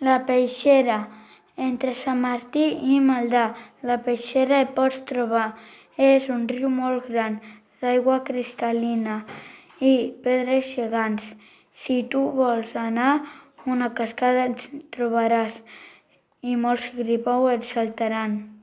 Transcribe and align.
La 0.00 0.26
Peixera. 0.26 1.08
Entre 1.56 1.94
Sant 1.96 2.18
Martí 2.20 2.64
i 2.92 2.98
Maldà, 3.00 3.54
la 3.80 3.96
Peixera 4.04 4.58
hi 4.60 4.66
pots 4.76 4.98
trobar. 5.08 5.54
És 5.96 6.26
un 6.28 6.42
riu 6.50 6.68
molt 6.68 7.06
gran, 7.08 7.38
d'aigua 7.80 8.18
cristal·lina 8.26 9.22
i 9.80 10.12
pedres 10.26 10.68
gegants. 10.74 11.24
Si 11.72 12.02
tu 12.12 12.26
vols 12.36 12.76
anar 12.76 13.22
una 13.64 13.88
cascada 13.96 14.44
en 14.50 14.58
trobaràs 14.92 15.56
i 16.42 16.60
molts 16.60 16.92
gripau 16.98 17.48
et 17.48 17.64
saltaran. 17.64 18.55